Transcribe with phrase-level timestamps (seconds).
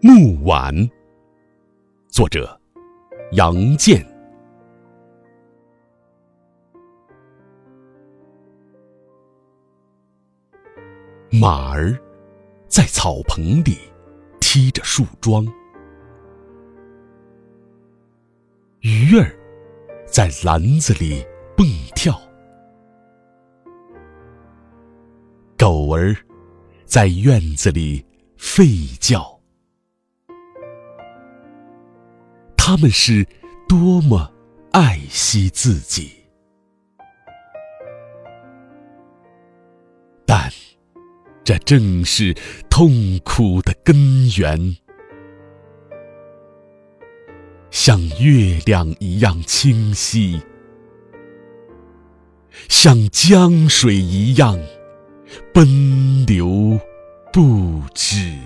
[0.00, 0.72] 木碗，
[2.06, 2.60] 作者
[3.32, 4.00] 杨健。
[11.32, 11.98] 马儿
[12.68, 13.76] 在草棚里
[14.40, 15.44] 踢着树桩，
[18.82, 19.28] 鱼儿
[20.06, 21.26] 在篮子里
[21.56, 22.16] 蹦跳，
[25.58, 26.14] 狗儿
[26.84, 28.06] 在院子里
[28.38, 29.37] 吠叫。
[32.70, 33.26] 他们是
[33.66, 34.30] 多么
[34.72, 36.12] 爱惜自己，
[40.26, 40.52] 但
[41.42, 42.34] 这正是
[42.68, 44.76] 痛苦的根源。
[47.70, 50.38] 像月亮一样清晰，
[52.68, 54.60] 像江水一样
[55.54, 56.78] 奔流
[57.32, 58.36] 不止。